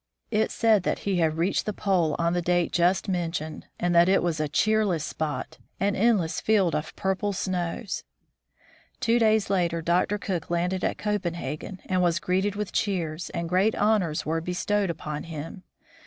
It 0.31 0.49
said 0.49 0.81
that 0.81 0.97
he 1.05 1.17
had 1.17 1.37
reached 1.37 1.67
the 1.67 1.73
Pole 1.73 2.15
on 2.17 2.33
the 2.33 2.41
date 2.41 2.71
just 2.71 3.07
men 3.07 3.29
tioned, 3.31 3.65
and 3.79 3.93
that 3.93 4.09
"it 4.09 4.23
was 4.23 4.39
a 4.39 4.47
cheerless 4.49 5.03
spot, 5.05 5.59
an 5.79 5.95
endless 5.95 6.41
field 6.41 6.73
of 6.73 6.95
purple 6.95 7.33
snows." 7.33 8.03
Two 8.99 9.19
days 9.19 9.51
later 9.51 9.79
Dr. 9.79 10.17
Cook 10.17 10.49
landed 10.49 10.83
at 10.83 10.97
Copenhagen 10.97 11.81
and 11.85 12.01
was 12.01 12.17
greeted 12.17 12.55
with 12.55 12.71
cheers, 12.71 13.29
and 13.29 13.47
great 13.47 13.75
honors 13.75 14.25
were 14.25 14.41
bestowed 14.41 14.89
upon 14.89 15.25
him. 15.25 15.61